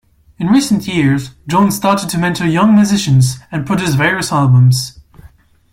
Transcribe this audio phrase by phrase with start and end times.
[0.39, 4.99] In recent years Jones started to mentor young musicians and produced various albums.